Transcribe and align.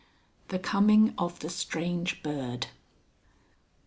THE 0.47 0.57
COMING 0.57 1.13
OF 1.19 1.41
THE 1.41 1.49
STRANGE 1.51 2.23
BIRD. 2.23 2.65